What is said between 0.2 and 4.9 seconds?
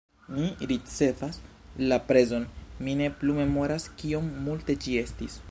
Ni ricevas la prezon, mi ne plu memoras kiom multe